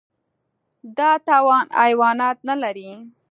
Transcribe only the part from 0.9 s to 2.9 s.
دا توان حیوانات نهلري.